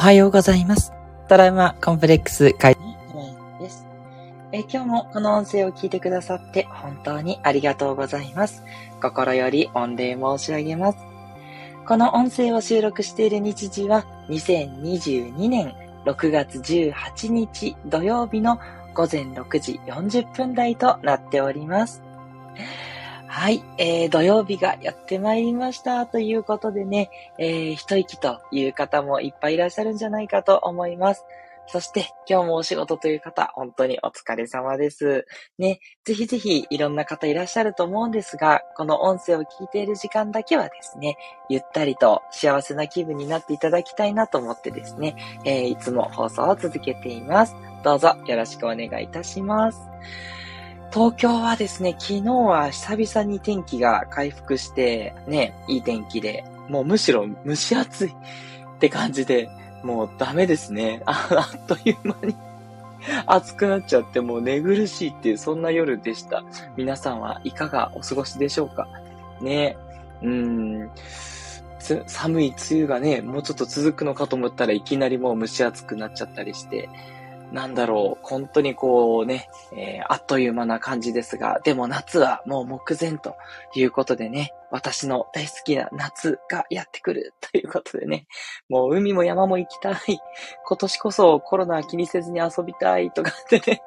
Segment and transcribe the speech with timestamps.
[0.00, 0.94] おはようございます。
[1.28, 2.74] トラウマコンプレックス会
[3.60, 3.86] です。
[4.50, 8.62] え今日もこの音声を聞いてくださって本当にありがとうございます。
[9.02, 11.09] 心より御礼申し上げます。
[11.90, 18.60] この音声を収録している日時は2022年6月18日土曜日の
[18.94, 22.00] 午前6時40分台となっております。
[23.26, 31.24] はい、えー、土曜日がやってまいりましたということでね、えー、一息という方もいっぱいいらっしゃるんじゃないかと思います。
[31.72, 35.24] そして、今日もお仕事という方、本当にお疲れ様です。
[35.56, 41.16] ね、ぜひぜひいろんな方いらっしゃると思うんですが、この音声を聞いている時間だけはですね、
[41.48, 47.54] ゆったりと幸せな気分になっていただきたいなと思ってですね、えー、いつも放送を続けています。
[47.84, 49.78] どうぞよろしくお願いいたします。
[50.92, 59.48] 東京はですね、昨日は久々に天気が回復して、ね、いい天気で、もうむしろ蒸し暑いって感じで、
[59.82, 61.02] もうダメですね。
[61.06, 62.34] あ あっという間に。
[63.26, 66.42] 暑くなっちゃって、もう寝苦しいっていう、そんな夜でした。
[66.76, 68.88] 皆さんはいかがお過ごしでしょうか？
[69.40, 69.76] ね。
[70.22, 70.90] え、うん、
[72.06, 76.88] 寒い梅雨がね、もうちょっと続くのかと思ったらいきなりもう蒸し暑くなっちゃったりして、
[77.52, 83.36] なんだろう、本当にこうね、えー、あっという間な感じですが、でも夏はもう目前と
[83.74, 88.26] いうことでね、私の大好きな夏がやってくるということでね、
[88.68, 89.96] もう海も山も行きたい。
[90.66, 93.82] 今年こそコロナ気にせずに遊びたいとかってね、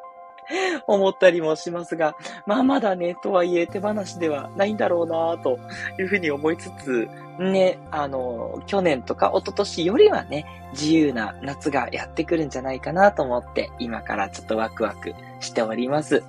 [0.87, 5.59] 思ったりもしますが、まあまだね、とはいえ手放しではないんだろうなと
[5.99, 7.07] いうふうに思いつつ、
[7.39, 16.23] ね、あの、去年とか一昨年よりはね、自由な夏がやってくるんじゃないかなと思って、今からちょっとワクワクしております。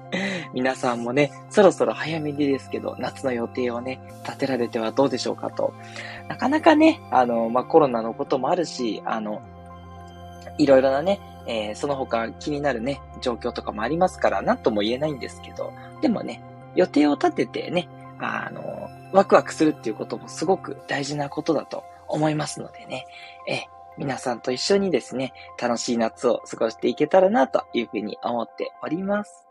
[0.52, 5.74] 皆さんもね、そろそろ早めにですけど、夏の予定をね、立てられてはどうでしょうかと。
[6.28, 9.42] なかなかね、あの、まあ、コロナのこともあるし、あの、
[10.58, 16.42] いろいろなね、えー、その他気になるね、状況とかもありますから、なんとも言えないんですけど、でもね、
[16.74, 17.88] 予定を立ててね、
[18.18, 23.06] あの、ワクワクするっていうこともすごく大事なことだと思いますのでね、
[23.48, 23.58] えー、
[23.98, 29.46] 皆さんと一緒にですね、楽しい夏を過ごしていけたらなというふうに思っております。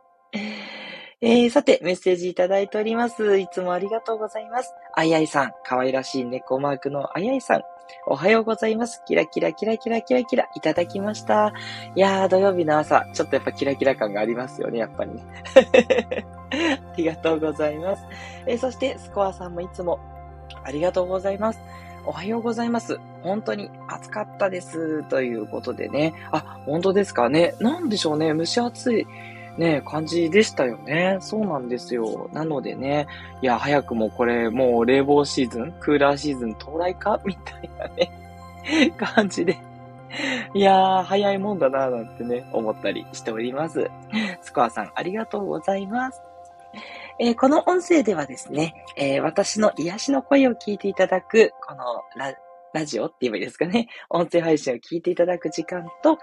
[1.22, 3.38] えー、さて、メッセージいただいております。
[3.38, 4.74] いつもありがとうございます。
[4.94, 7.62] あいあいさん、可愛らしい猫マークのあいあいさん、
[8.06, 9.02] おはようございます。
[9.06, 11.54] キラキラキラキラキラキラいただきました。
[11.96, 15.24] いやー、土曜日の朝、ちょっとやっぱキラキラ感がありますよね、やっぱりね。
[16.94, 18.04] ありがとうございます。
[18.46, 20.00] え、そして、スコアさんもいつも
[20.64, 21.60] ありがとうございます。
[22.06, 23.00] おはようございます。
[23.22, 25.04] 本当に暑かったです。
[25.04, 26.14] ということでね。
[26.32, 27.56] あ、本当ですかね。
[27.60, 28.34] なんでしょうね。
[28.36, 29.08] 蒸し暑い。
[29.58, 31.18] ね、感じでしたよね。
[31.22, 32.30] そうなんですよ。
[32.34, 33.08] なのでね、
[33.42, 37.22] いや、早くもこれ、もう冷房シーズン、クーラーシーズン到来か？
[37.24, 38.12] みたいなね、
[38.98, 39.58] 感じで。
[40.54, 43.90] いやー、早いもんだなーなんてね、思ったりしております。
[44.42, 46.22] スコアさん、ありがとうございます。
[47.20, 51.84] えー、この音声ではですね、えー、私の癒しの声を聞いていただく、この
[52.16, 52.36] ラ
[52.74, 53.88] ラジオって言えばいいですかね。
[54.10, 56.18] 音声配信を聞いていただく時間と、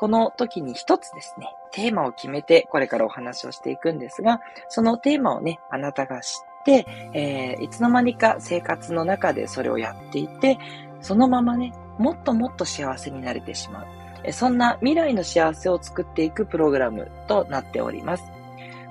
[0.00, 4.40] この時に一つですね、テーマを決めて、これからお話をしていくんですが、
[4.70, 10.58] そのテーマをね、あなたが知って、えー、いつの間にか生活の中でそれをやっていて、
[11.02, 13.84] そのままね、もっともっと幸せになれてしま
[14.24, 14.32] う。
[14.32, 18.24] そんな未来の幸せを作っていくプログラムとなっております。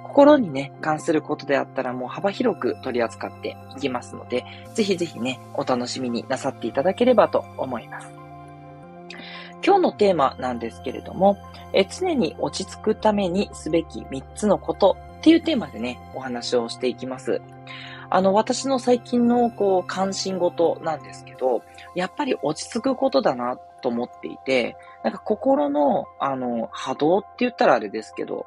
[0.04, 4.46] 心にね、関することであったらもう幅広く取り扱っていきますので、
[4.76, 8.19] ぜひぜひね、お楽しみになさっていただければと思います。
[9.66, 11.38] 今日のテーマなんですけれども、
[11.74, 17.42] え常に落ち着くためにすべき3つのことっていうテーマでね、お話をしていきます。
[18.10, 21.62] あの、私の最近のこう、関心事なんですけど、
[21.94, 28.46] やっぱり落ち着くことだなと思っていて、なんか心の、あの、波動って言ったらあれですけど、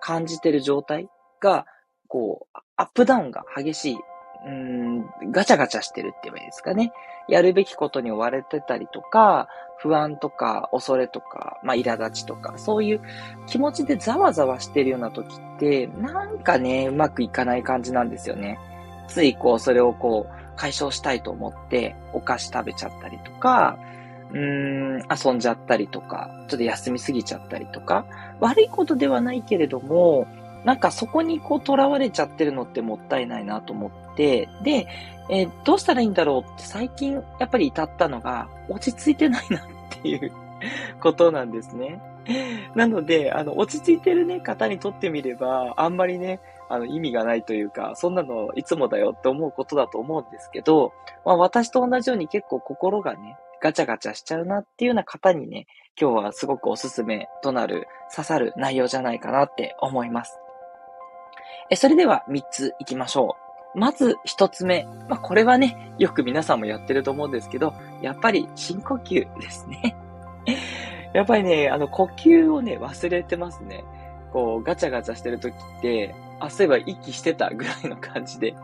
[0.00, 1.08] 感じてる状態
[1.40, 1.66] が、
[2.08, 3.98] こう、アップダウンが激しい、
[4.44, 6.92] うん、ガチャガチャしてるって言えばいいですかね。
[7.28, 13.00] やるべきことに追われてたりとか、不安とか恐れとか、まあ、苛立ちとか、そういう
[13.46, 18.58] 気持ちでざわざわしてるような時って、なんかね、うまくいかない感じなんですよね。
[19.08, 23.78] ついこう、それをこう、解消したいと思って、お菓子食べちゃったりとか、
[24.30, 28.06] うーん、遊んじゃったりとか、ちょっと休みすぎちゃったりとか、
[28.40, 30.26] 悪いことではないけれども、
[30.64, 34.48] なんかそこにこう囚われちゃってるのってもったいないなと思っ、で、
[35.28, 39.62] えー、どうしたらいいんだろうって最近やっぱり至ったのが、落ち着いてないなっ
[40.02, 40.32] ていう
[41.00, 42.00] ことなんですね。
[42.74, 50.92] なので、あの、落ち着いてるね、方にとってみれば、あんまりね、あの、意味がないというか、そんなのいつもだよって思うことだと思うんですけど、
[51.24, 55.66] まあ私と同じように結構心がね、ガチャガチャしちゃうなっていうような方にね、
[56.00, 60.38] 今日はすごくおすすめとなる、刺さる内容じゃないかなって思います。
[61.70, 63.41] え、それでは3つ行きましょう。
[63.74, 64.86] まず1つ目。
[65.08, 69.96] まあ、これはね、よく皆さんもやってると思うんですけど、やっぱり深呼吸ですね。
[71.14, 73.84] やっぱりね、あの、呼吸をね、忘れてますね。
[74.32, 78.54] こう、ガチャガチャしてる時って、あ、そういえば息してたぐらいの感じで、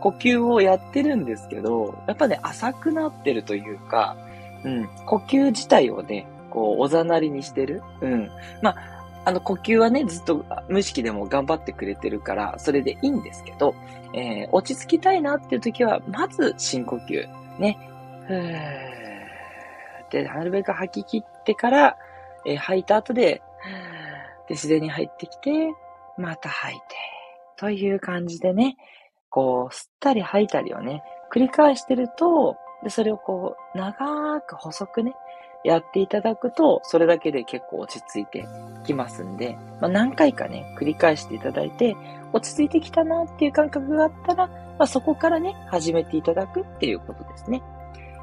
[0.00, 4.16] 呼吸をやってるんですけど、やっぱね、浅くなってるというか、
[4.64, 7.82] うん、呼吸自体をね、こう、おざなりにしてる。
[8.00, 8.30] うん。
[8.62, 8.97] まあ、
[9.28, 13.74] あの、呼吸はね、ずっと無意識でも頑張ってくれてるから、それでいいんですけど、
[14.14, 17.28] えー、落ち着きたいなっていう時は、まず深呼吸。
[17.58, 17.78] ね。
[18.26, 21.96] ふーで、なるべく吐き切ってから、
[22.46, 23.42] えー、吐いた後で、
[24.48, 25.74] で、自然に入ってきて、
[26.16, 26.84] また吐いて、
[27.58, 28.78] という感じでね、
[29.28, 35.12] こう、吸ったり吐いたりをね、繰り返してると、で、それをこう、長く細くね、
[35.64, 38.46] やっていただくと、それだけで結構落ち着いて
[38.84, 41.96] きますんで、まあ、何回かね、繰り返していただいて、
[42.32, 47.62] 落ち着いてきたなっていう感覚があったら、まあ、そこからね、始めていただくっていうことですね。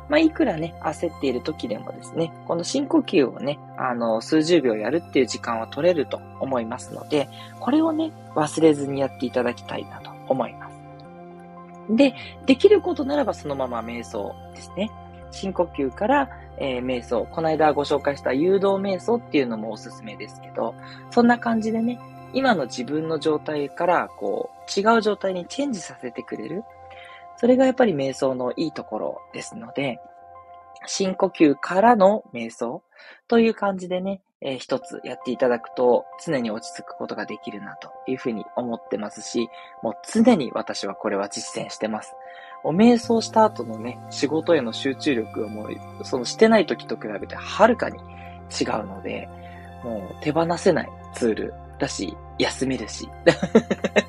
[0.08, 7.28] まあ、いくらね、焦っている時でもですね、この深呼吸をね、あの、数十秒やるっていう時間は取れると思いますので、
[7.60, 10.76] これをね、忘れずにやっていただきたいなと思います。
[11.90, 12.14] で、
[12.46, 14.92] できることならばそのまま瞑想ですね。
[15.36, 17.26] 深呼吸から、えー、瞑想。
[17.26, 20.74] この間ご紹介した誘導瞑想っていうのもおすすめですけど、
[21.12, 22.00] そんな感じでね、
[22.34, 26.64] 今の自分の状態から、こう、違う状態にチェンジさせてくれる。
[27.38, 30.00] それがやっぱり瞑想のいいところですので、
[30.86, 32.82] 深呼吸からの瞑想
[33.28, 39.50] という感じでね、えー、一つやっていただくと常に落ち着くことができるなというふうに思ってますし、
[39.82, 42.16] もう常に私はこれは実践してます。
[42.66, 48.00] もう瞑想した後のね、仕事への集中力はもう、そのしてない時と比べてはるかに
[48.60, 49.30] 違うので、
[49.84, 53.08] もう手放せないツールだし、休めるし。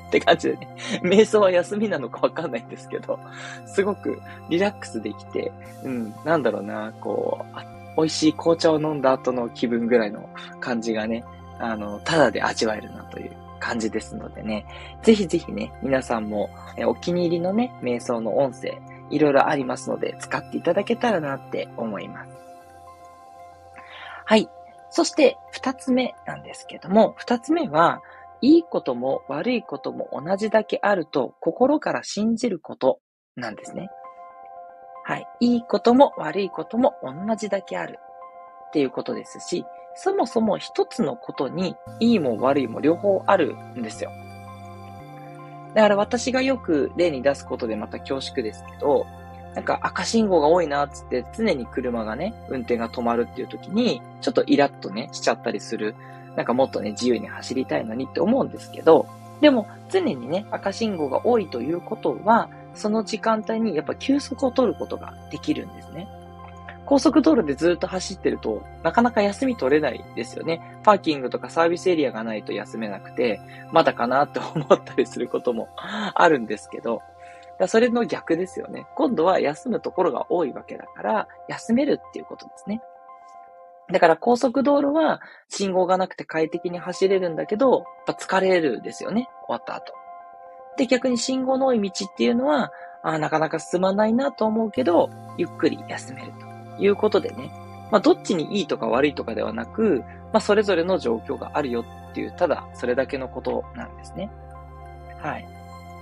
[0.07, 0.75] って感じでね。
[1.03, 3.19] 瞑想は休みなのかわかんないんですけど、
[3.67, 4.19] すごく
[4.49, 5.51] リラックスできて、
[5.83, 10.27] うん、なんだろうな、こう、美味しい紅茶を飲んだ後の気分ぐらいの
[10.59, 11.23] 感じがね、
[11.59, 14.65] あの、ただで味わえるなという感じですのでね、
[15.03, 16.49] ぜひぜひね、皆さんも
[16.85, 22.31] お気に入りのね、瞑想の音声、いろいろありますので、使っていただけたらなって思います。
[24.25, 24.49] はい。
[24.89, 28.01] そして、二つ目なんですけども、二つ目は、
[28.41, 32.99] いいことも悪いことも同じだけあると心から信じること
[33.35, 33.89] なんですね。
[35.03, 35.27] はい。
[35.39, 37.99] いいことも悪いことも同じだけある
[38.67, 39.65] っていうことですし、
[39.97, 44.11] そもそも一つのことにいいも悪いも両方あるんですよ。
[45.73, 49.05] だから私がよく例に出すことでまた恐縮ですけど、
[49.55, 55.95] なんか赤信号が多いなっつって常に車がね、運転が止まるっていう時に、ちょっとイラッとね、しちゃったりする。
[56.35, 59.07] なんかもっとね、自由に走りたいのにって思うんですけど、
[59.41, 66.07] でも常にね、赤信号が多いということは、その時間帯にやっぱ休息を取ることができるんですね。
[66.87, 70.61] 高速道路でずっと走ってると、なかなか休み取れないですよね。
[70.83, 73.41] パーキングとかサービスエリアがないと休めなくて、
[73.73, 77.01] まだかなって思ったりすることも あるんですけど、
[77.59, 78.87] だそれの逆ですよね。
[78.95, 82.81] 今度は休むところが多いわけだから、休めるっていうことですね。
[83.91, 85.19] だから高速道路は
[85.49, 89.27] 信号がなくて快適に走れるんだけど、やっぱ疲れるですよね。
[89.45, 89.93] 終わった後。
[90.77, 92.71] で、逆に信号の多い道っていうのは、
[93.03, 96.46] あなかなか進まないなと思うけど、ゆっくり休めると
[96.79, 97.51] いうことでね。
[97.91, 100.03] まあ、どっちにいいとか悪いとかではなく、
[100.33, 104.29] まあ、それぞれの状況があるよっていう、ただそれだけのことなんですね。
[105.21, 105.47] はい。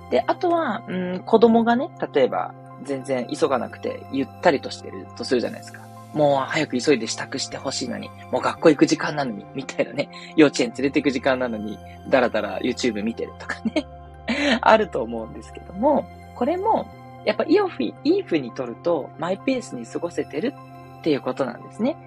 [0.09, 2.53] で、あとは、うん、子供がね、例えば、
[2.83, 5.85] 全然急がなくて、ゆったりとしてるとするじゃないですか。
[6.13, 10.09] もう早く急いで支度してほしいのに、もう学校行く時間なのに、みたいなね。
[10.35, 11.77] 幼稚園連れて行く時間なのに、
[12.07, 13.85] だらだら YouTube 見てるとかね。
[14.61, 16.05] あると思うんですけども、
[16.35, 16.87] これも、
[17.25, 20.53] やっぱイオフィ、イーフにとると、マイペースに過ごせてる
[20.99, 21.97] っていうことなんですね。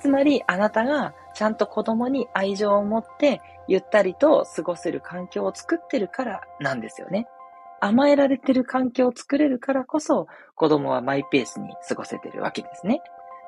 [0.00, 7.26] つまり、あなたがちゃんと子供に愛情を持って、ゆったりと過ごせる環境を作ってるからなんですよね。
[7.80, 13.02] 甘えられてる環境を作れるからこそ、子供はマイペースに過ごせてるわけですね。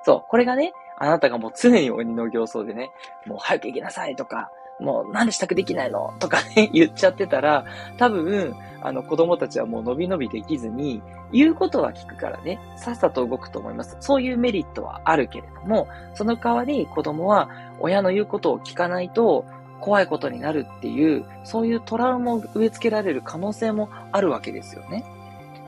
[0.05, 2.91] そう、これがね、あなたがもう常に鬼の形相でね、
[3.27, 6.15] もう早く行きなさいとか、もうなんで支度できないの？
[6.19, 7.65] とかね、 言っちゃってたら、
[7.99, 13.97] 多分、あの子供たちはもう伸び伸びできずに、言うことは聞くからね、さっさと動くと思います。
[14.01, 19.45] そういうメリットはあるけれども、その代わり子供は親の言うことを聞かないと
[19.81, 25.05] 怖いことになるっていう、そういうトラウマを植え付けられる可能性もあるわけですよね。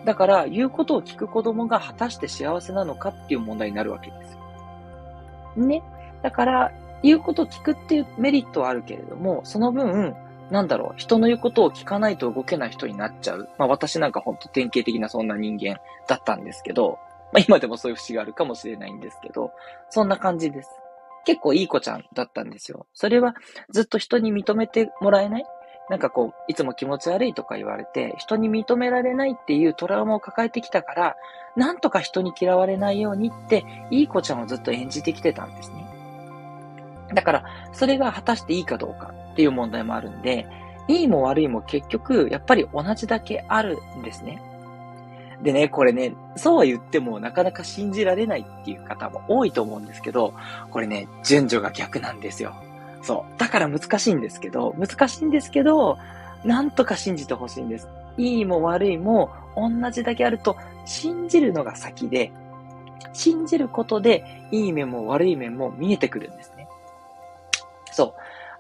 [0.05, 5.65] だから、言うことを聞く子供が果たして幸せなのかっていう問題になるわけですよ。
[5.65, 5.83] ね。
[6.23, 6.73] だから、
[7.03, 10.15] 言うことを聞くっていうメリットはあるけれども、その分、
[10.51, 13.49] なんだろう、人の言うことを聞かないと動けない人になっちゃう。
[13.59, 16.99] まあ私なんかほんと典型的なそんな人間だったんですけど、
[17.33, 19.53] まあ今でもそういう節があるかもしれないんですけど、
[19.89, 20.71] そんな感じです。
[21.25, 22.87] 結構いい子ちゃんだったんですよ。
[22.93, 23.35] それは
[23.71, 25.47] ずっと人に認めてもらえない？
[25.89, 31.17] なんかこう、いつも気持ち悪いとか言われて、人に認められないっていうトラウマを抱えてきたから、
[31.57, 35.82] なんとか人に嫌われないようにって、いい子ちゃんをずっと演じてきてたんですね。
[37.15, 40.47] だから、それが果たしていいかどうかっていう問題もあるんで、
[40.89, 44.43] いいも悪いも結局、やっぱり同じだけあるんですね。
[45.43, 50.35] でね、これね、そうは言ってもなかなか信じられないっていう方も多いと思うんですけど、
[50.71, 52.55] これね、順序が逆なんですよ。
[53.03, 53.39] そう。
[53.39, 55.99] だから難しいんですけど、難しいんですけど、
[56.45, 57.89] なんとか信じてほしいんです。
[58.17, 62.33] いいも悪いも同じだけあると信じるのが先で、
[63.13, 66.62] 信じることでいい面も悪い面も見えてくるんですね。
[67.93, 68.15] そう。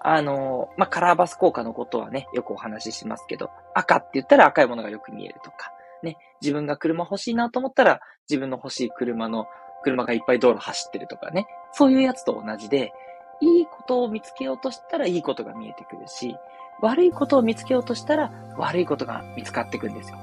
[0.05, 5.73] あの、まあ、カラーバス効果のことはね、よくお話ししますけど、赤って言ったら赤いものがよく見えるとか、
[6.03, 9.47] ね、自分が車欲しいなと思ったら、自分の欲しい車の、
[9.85, 12.93] 車がいっぱい道路走ってるとかね、そういうやつと同じで、
[13.41, 16.37] いいことを見つけようとしたらいいことが見えてくるし、
[16.81, 20.19] 悪いことを見つけようとしたら悪いことが見つかってくんですよ。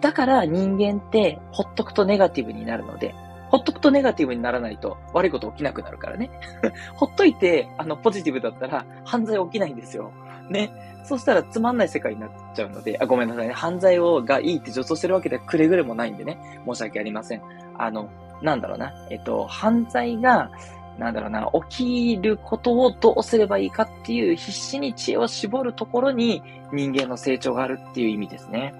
[0.00, 3.14] だから人間ってほっとくとネガティブになるので、
[3.54, 6.28] ほっとくとネガティブにならないと悪いこと起きなくなるからね。
[6.98, 10.10] ほっといて、あの、ポジティブだったら犯罪起きないんですよ。
[10.50, 10.72] ね。
[11.04, 13.52] そしたらつまんない世界になっちゃうので、あ、ごめんなさいね。
[13.54, 16.36] 犯罪をがいいって助長してるわけではくれぐれもないんでね。
[16.66, 17.42] 申し訳ありません。
[17.78, 18.08] あの、
[18.42, 18.92] なんだろうな。
[19.10, 20.50] えっと、犯罪が、
[20.98, 26.42] なんだろうな、起きることをどうすればいいかっていう必死に知恵を絞るところに
[26.72, 28.74] 人間の成長があるっていう意味ですね。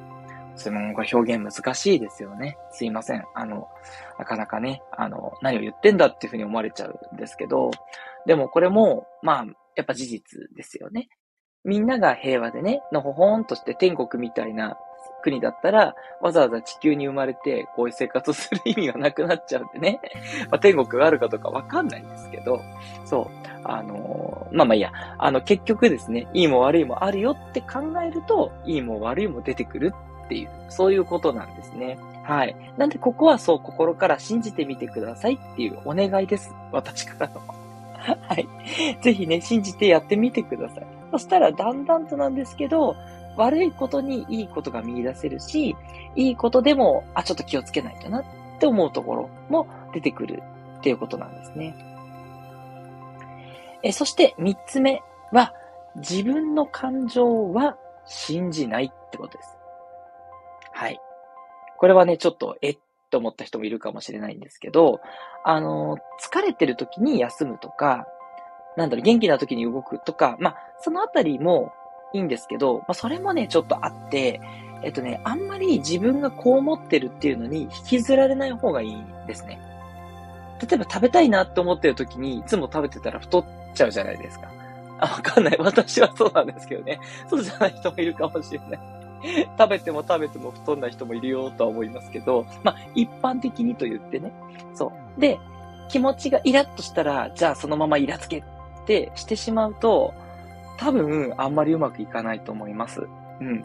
[0.57, 2.57] それ表現難しいですよね。
[2.71, 3.25] すいません。
[3.35, 3.69] あの、
[4.19, 7.71] なかなかね、あの、何を言ってんだっていうふうに思われちゃうんですけど、
[8.27, 9.47] でもこれも、まあ、
[9.77, 11.09] やっぱ事実ですよね。
[11.65, 14.77] みんなが平和でね、のほほんとして天国みたいな
[15.25, 20.01] 国だったら、わざわざ地球に生まれて、こういう生活をする意味がなくなっちゃうんでね。
[20.53, 22.61] まあ、天国があるかどうかわかんないんですけど、
[23.05, 23.27] そう。
[23.65, 24.93] あのー、まあまあいいや。
[25.17, 31.99] あの、結局ですね、いいも悪いもあるよって考えると、いいも悪いも出てくるっていう、そういうことなんですね。
[32.23, 32.57] はい。
[32.77, 36.55] なんで、ここはそう心から信じてみてくださいっていうお願いです。
[36.73, 37.41] 私からの。
[38.05, 38.49] はい。
[39.03, 40.87] ぜひね、信じてやってみてください。
[41.11, 42.97] そしたら、だんだんとなんですけど、
[43.37, 45.77] 悪いことにいいことが見出せるし、
[46.17, 48.25] いいことでも、あ、ちょっと気をつけないとなっ
[48.59, 50.43] て思うところも出てくる
[50.79, 51.75] っていうことなんですね。
[53.83, 55.53] え、そして三つ目は、
[55.97, 57.77] 自分の感情は
[58.07, 59.54] 信じないってことです。
[60.75, 61.01] はい。
[61.79, 62.79] これはね、ちょっと、えっ
[63.11, 65.01] と思った人もいるかもしれないんですけど、
[65.45, 68.07] あの、疲れてる時に休むとか、
[68.77, 71.73] なんだろう、元気な時に動くとか、まあ、そのあたりも
[72.13, 74.41] いいんですけど、まあ、それもね、ちょっとあって、
[74.83, 79.61] えっとね、あんまり自分がこう思ってるっていうのに引きずられない方がいいんですね。
[80.61, 84.51] 例えば食べたいなって思ってる時にいつも食べてたら太っちゃうじゃないですか。
[84.99, 85.57] あ、わかんない。
[85.59, 87.01] 私はそうなんですけどね。
[87.29, 89.04] そうじゃない人もいるかもしれない。
[89.59, 94.33] 食べても食べても太んない人もいるよとは思いますけど、まあ、一般的にと言ってね。
[94.75, 95.21] そう。
[95.21, 95.39] で、
[95.89, 98.43] 気持ちがイラッとしたら、じゃあそのままイラつけっ
[98.87, 100.15] てしてしまうと、
[100.77, 103.07] 多分、あんまりうまくいかないと思います。
[103.41, 103.65] うん。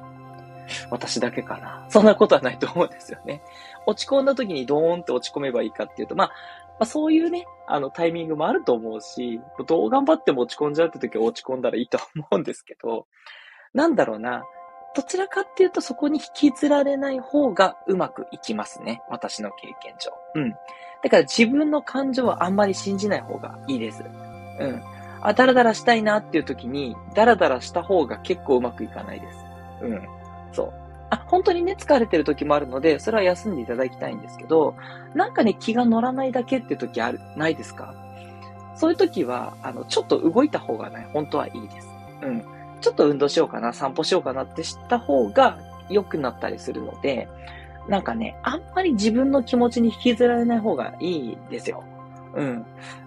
[0.92, 1.86] 私だけかな。
[1.90, 3.42] そんなことはないと思うんですよね。
[3.88, 6.34] 落ち込んだ時にドーンって落ち込めばいいかっていうと、まあ、ま
[6.82, 13.08] あ、そういうね、あのタイミングもあると思うし、どう頑張っても落ち込んじゃうって時は落ち込んだらいいと思うんですけど、
[13.74, 14.44] なんだろうな。
[14.96, 19.02] どちらかっていうとそこに引きずられない方がうまくいきますね。
[19.10, 20.12] 私の経験上。
[20.36, 20.52] うん。
[21.02, 24.04] だから自分の感情はあんまり信じない方がいいです。
[24.04, 24.82] うん。
[25.22, 29.38] あ、ダラダラしたいなっていう時に、ダラダラした方が結構うまくいかないです。
[29.82, 30.08] うん。
[30.52, 30.74] そう。
[31.10, 34.76] あ、本当にね、疲れてる時もあるので、それは休んでいただきたいんですけど、
[35.14, 37.94] なんかね、気が乗らないだけっていう時ある、ないですか？
[38.76, 41.88] そういう時は、あの、ちょっと動いた方がね、本当はいいです。
[42.22, 42.46] うん。
[42.82, 45.58] ちょっと運動しようかな、散歩しようかなって知った方が
[45.90, 47.28] 良くなったりするので、
[47.88, 51.84] なんかね、あんまり自分の気持ちに引きずられない方がいいですよ。
[52.36, 52.66] うん。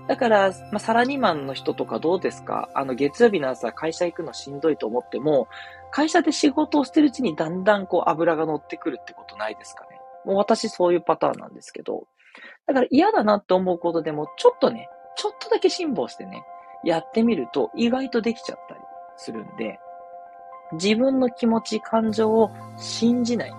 [0.09, 2.69] だから、まあ、サラリーマンの人とかどうですか？
[2.75, 5.47] あの、月曜日の朝会社行くのしんどいと思っても、
[5.93, 10.01] 会社で仕事をしてるうちにだんだんこう油が乗ってくるってことないですかね？
[10.25, 12.09] もう私そういうパターンなんですけど。
[12.67, 16.43] だから嫌だなって思うことでも、ちょっとね、ちょっとだけ辛抱してね、
[16.83, 18.81] やってみると意外とできちゃったり
[19.17, 19.79] するんで、
[20.73, 23.55] 自分の気持ち、感情を信じない。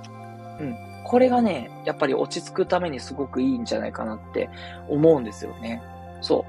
[0.59, 0.77] うん。
[1.03, 4.49] これがね、やっぱり落ち着くためにすごくいいんじゃないかなって
[4.87, 5.81] 思うんですよね。
[6.21, 6.45] そ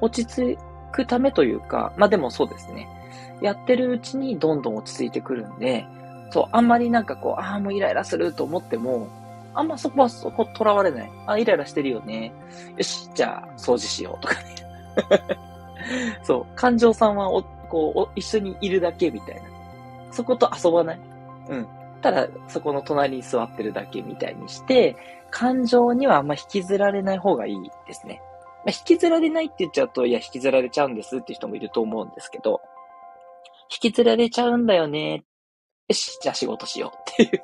[0.00, 0.04] う。
[0.04, 0.58] 落ち着
[0.90, 2.88] くためというか、まあでもそうですね。
[3.40, 5.86] やってるうちにどんどん落ち着いてくるんで、
[6.30, 9.08] そう、あんまりなんかこう、ああ、もうイライラすると思っても、
[9.54, 11.10] あんまそこはそこ囚われない。
[11.26, 12.32] あ、イライラしてるよね。
[12.76, 14.40] よし、じゃあ、掃除しようとかね。
[16.22, 19.42] そう、感情さんはお、こうお、一緒にいるだけみたいな。
[20.10, 21.00] そこと遊ばない。
[21.48, 21.68] うん。
[22.00, 24.96] ただ、そこの隣に座ってるだけみたいにして、
[25.30, 28.22] 感情にはあんま引きずられない方がいいですね。
[28.64, 32.60] まあ、引きずられないって言っちゃうと、いや、引きずられちゃうんですって人もいると思うんですけど、
[33.70, 35.24] 引きずられちゃうんだよね。
[35.88, 37.42] よし、じゃあ仕事しようっていう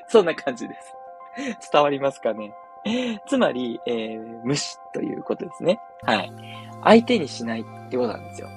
[0.08, 0.94] そんな感じです。
[1.72, 2.52] 伝わりますかね。
[3.26, 5.80] つまり、えー、無視ということですね。
[6.02, 6.32] はい。
[6.84, 8.48] 相手にしないってことなんですよ。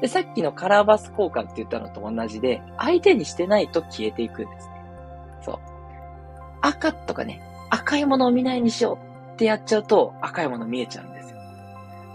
[0.00, 4.72] で、さっきのカラーバス交換って言ったのと同じで、相手にしてないと消えていくんですね。
[5.42, 5.58] そう。
[6.60, 8.98] 赤とかね、赤いものを見ないにしよ
[9.30, 11.38] うってやっちゃうと赤いもの見えちゃうんですよ。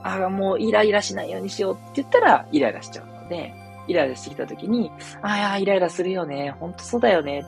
[0.04, 3.54] ああ、もうイライラしないようにしようって言ったらイライラしちゃうので、
[3.88, 6.56] イライラしてきた時に、ああ、イライラするよね。
[6.60, 7.46] ほんとそうだよね。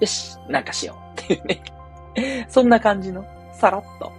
[0.00, 1.62] よし、なんかしようっていうね。
[2.48, 4.12] そんな感じの、さらっと、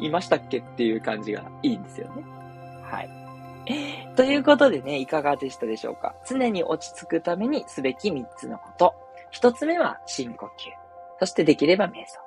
[0.00, 2.22] いましたっけっていう感じがいいんですよね。
[2.82, 3.19] はい。
[4.16, 6.14] ということでね、いかがでしたでしょうか？
[6.26, 8.94] 常に落ち着くためにすべき3つのこと。
[9.32, 10.50] 1つ目は深呼吸。
[11.18, 12.20] そしてできれば瞑想。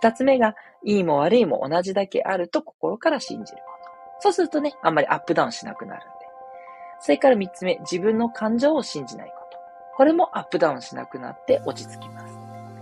[0.00, 3.90] 2つ目が、いいも悪いも同じだけあると心から信じること。
[4.20, 6.14] そうするとね、あんまりアップダウンしなくなるんで。
[7.00, 9.58] それから3つ目、自分の感情を信じないこと。
[9.96, 12.34] これもアップダウンしなくなって落ち着きます。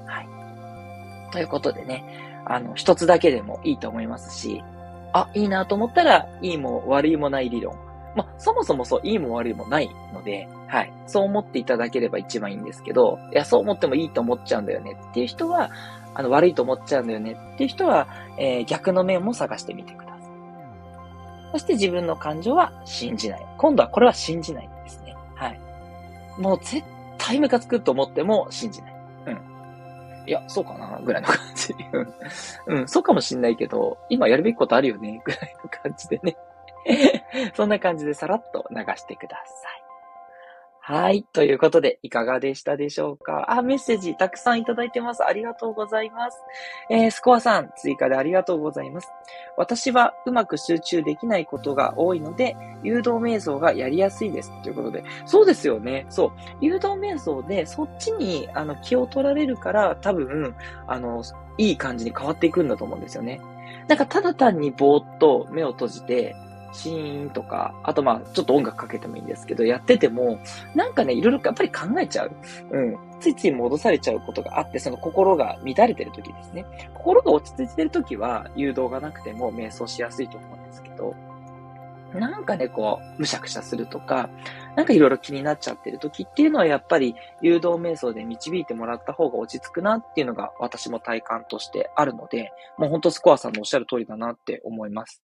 [0.07, 1.33] はい。
[1.33, 2.05] ということでね、
[2.45, 4.65] あの、一つだけでもいいと思いますし、
[5.13, 7.77] あ、いいなと思ったら、いいも悪いもない理論。
[8.15, 10.93] まあ、そもそもそう、いいも悪いもないので、はい。
[11.07, 15.71] そう思っていただければ一番いいんですけど、いや、そう思ってもいいと思っちゃうんだよねっていう人は、
[16.15, 18.07] あの、悪いと思っちゃうんだよねっていう人は、
[18.39, 20.21] えー、逆の面も探してみてください。
[21.53, 23.47] そして自分の感情は信じない。
[23.59, 25.15] 今度はこれは信じないですね。
[25.35, 25.61] はい。
[26.39, 26.83] もう絶
[27.19, 28.92] 対ムカつくと思っても信じない。
[30.27, 31.75] いや、そうかなぐらいの感じ。
[32.67, 36.37] うん、そうかもしんないけど、今やるべきことあるよねぐらいの感じでね。
[37.55, 39.82] そんな感じでさらっと流してください。
[40.93, 41.23] はい。
[41.23, 43.51] ということで、いかがでしたでしょうか？
[43.51, 45.25] あ、メッセージたくさんいただいてます。
[45.25, 46.37] ありがとうございます。
[46.91, 49.09] えー、スコアさん、追加でありがとうございます。
[49.57, 54.53] 私はうまく集中できないことが多いので、誘導瞑想がやりやすいです。
[54.63, 56.05] ということで、そうですよね。
[56.11, 56.33] そう。
[56.61, 60.55] 誘導瞑想で、そっちに、あの、気を取られるから、多分、
[60.87, 61.23] あの、
[61.57, 63.41] いい感じに変わっていくんだと思うんですよね。
[63.89, 66.37] なんか、ただ単にぼーっと目を閉じて、
[66.73, 70.39] シーンとか、あとまあ、ちょっと音楽かけてもいいんですけど、やってても、
[70.75, 72.33] なんかね、いろいろやっぱり考えちゃう。
[72.71, 72.99] うん。
[73.21, 76.65] ついつい戻されちゃうことがあって、その心が乱れてる時ですね。
[76.95, 81.15] 心が落ち着いてる時は、誘導がなくても瞑想しやすいと思うんですけど、
[82.15, 84.29] なんかね、こう、むしゃくしゃするとか、
[84.77, 95.23] なんかいろいろ気になっちゃってる時っていうのはやっぱり誘導瞑想で導いてもらった方が落ち着くなっていうのが私も体感としてあるので、もうほんとスコアさんのおっしゃる通りだなって思います。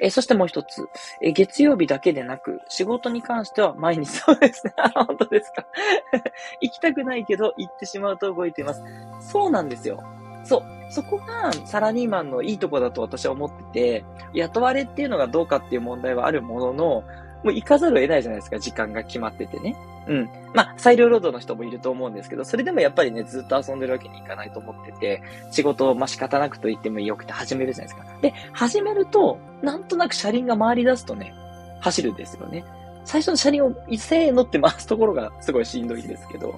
[0.00, 0.88] えー、そしてもう一つ、
[1.20, 4.72] えー、月曜日だけでなく、仕事に関しては毎日そうですね。
[4.94, 5.66] 本当ですか。
[6.60, 8.82] 行きたくないけど、行ってしまうと動いています。
[9.20, 10.02] そうなんですよ。
[10.44, 10.62] そう。
[10.90, 17.04] そこがサラリーマンのいいとこだと私は思ってて、雇われっていうのがどうかっていう問題はあるものの、
[17.44, 19.76] もう行かざるを得ないじゃないですか、時間が決まっててね。
[20.06, 20.28] うん。
[20.54, 28.20] まあ、裁量労働の人もいると思うんですけど、それでもやっぱりね、ずっと遊んでるわけにいかないと思ってて、仕事を、まあ、仕方なくと言ってもよくて始めるじゃないですか。
[28.20, 31.34] で、始めると、なんとなく車輪が回り出すとね、
[31.80, 32.64] 走るんですよね。
[33.04, 36.54] 最初の車輪をせーのって回すところがすごいしんどいんですけど、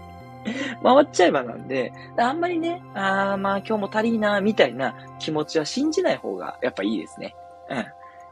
[0.82, 7.34] 回っちゃえばなんで、あんまりね、ああ、まあ今日も足りいな、みたいな気持ちは信じない方がやっぱいいですね。
[7.68, 7.84] うん。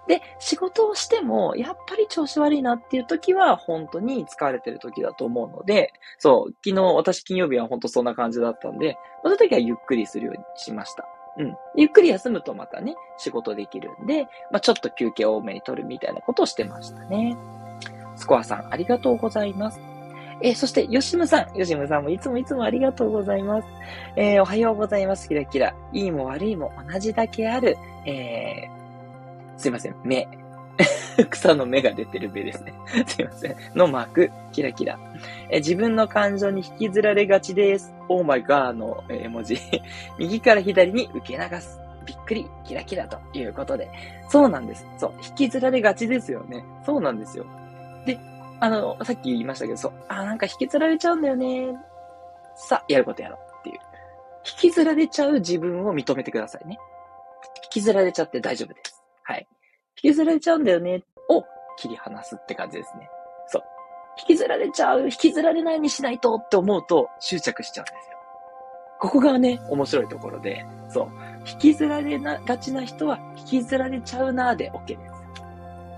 [0.07, 11.09] で、仕事をしても、やっぱり調子悪いなっていう時は、本当に疲れてる時だと思うので、そう、昨日、私金曜日は本当そんな感じだったんで、その時はゆっくりするようにしました。
[11.39, 11.57] うん。
[11.77, 17.37] ゆっくり休むとまたね、仕事できるんで、まあ、ちょっと休憩多めに取るみたいなことをしてましたね。
[18.17, 19.81] スコアさん、ありがとうございます。
[20.43, 21.57] えー、そして、ヨシムさん。
[21.57, 23.69] ヨシムさんもいつもいつもありがとうございます。
[24.17, 25.29] えー、おはようございます。
[25.29, 25.75] キラキラ。
[25.93, 27.79] いいも悪いも同じだけある。
[28.05, 28.84] えー
[29.57, 30.29] すいません、目。
[31.31, 32.75] 草の芽が出てる目ですね。
[33.07, 33.57] すいません。
[33.75, 34.99] のマーク、キラキラ。
[35.51, 37.95] え自分の感情に引きずられがちです。
[38.09, 39.59] オーマイガーの絵文字。
[40.19, 41.81] 右から左に受け流す。
[42.05, 43.89] びっくり、キラキラということで。
[44.29, 44.87] そうなんです。
[44.99, 45.13] そう。
[45.27, 46.65] 引きずられがちですよね。
[46.85, 47.47] そうなんですよ。
[48.05, 48.19] で、
[48.61, 49.93] あの、さっき言いましたけど、そう。
[50.09, 51.77] あ、なんか引きずられちゃうんだよね。
[52.57, 53.79] さあ、やることやろうっていう。
[54.45, 56.79] 引きずられちゃう自分を認めてくださいね。
[57.65, 58.94] 引きずられちゃって大丈夫です。
[59.25, 59.47] はい。
[60.03, 61.03] 引きずられちゃうんだよね。
[61.29, 61.45] を
[61.77, 63.09] 切り離すって感じですね。
[63.47, 63.63] そう。
[64.19, 68.19] 引きずられちゃう、引きずられないにしないとって思うと執着しちゃうんですよ。
[69.01, 71.09] ここがね、面白いところで、そう。
[71.47, 74.97] 引きずられながちな人は、引きずられちゃうなーで OK で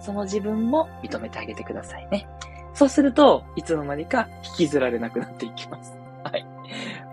[0.01, 0.07] す。
[0.07, 2.29] その自分も認めてあげてくださいね。
[2.75, 5.97] そうすると、いつの間にか引きずられなくなっていきます。
[6.25, 6.45] はい。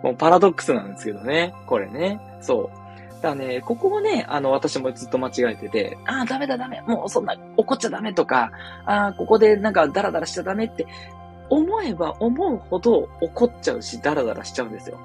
[0.02, 1.54] もうパラドックスなんですけどね。
[1.66, 2.20] これね。
[2.42, 2.83] そう。
[3.24, 8.52] だね、ここもね、あの、私もずっと間違えてて、ああ、ダメだダメ、もうそんな怒っちゃダメとか、
[8.86, 10.86] ああ、ここでなんかダラダラしちゃダメって
[11.50, 15.00] 思えば思うほど怒っちゃうし、ダラダラしちゃうんですよ。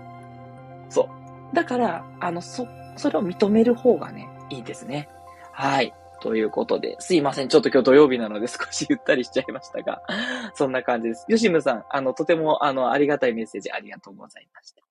[0.91, 1.09] そ
[1.53, 1.55] う。
[1.55, 5.09] だから、あの、そ、それを認める方がね、いいですね。
[5.53, 5.95] はい。
[6.21, 7.49] ということで、すいません。
[7.49, 10.03] ちょっと今日土曜日なので 少しゆったりしちゃいましたが、
[10.55, 11.25] そんな感じです。
[11.29, 14.83] ヨシムさん、あの、とても、あの、ありがたいメッセージありがとうございました。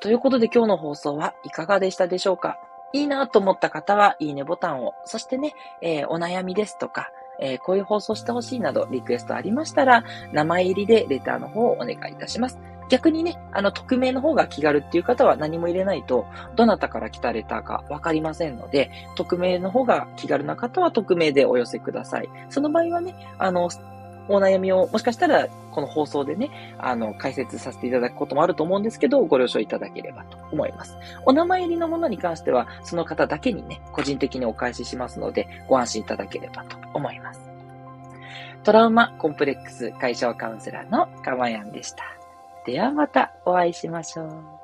[0.00, 2.58] ということで今日の放送はいかがでしたでしょうか？
[2.92, 12.58] いいなと思った方は、いいねボタンを、そしてね、えー、お悩みですとか、えー、こういう放送してほしいなどリクエストありましたら、名前入りでレターの方をお願いいたします。
[12.88, 16.24] 逆にね、あの、匿名の方が気軽っていう方は何も入れないと、
[16.56, 22.30] どなたから来たレターかわかりませんので、匿名の方が気軽な方は匿名でお寄せください。
[22.48, 23.68] その場合はね、あの、
[24.28, 30.96] お悩みを、もしかしたら、この放送でね、あの、解説させていただくこともあると思うんですけど、ご了承いただければと思います。
[31.24, 37.48] お名前入りのものに関しては、その方だけにね、個人的にお返ししますので、ご安心いただければと思います。
[38.64, 42.04] トラウマコンプレックス解消カウンセラーのかまやんでした。
[42.66, 44.57] ではまたお会いしましょう。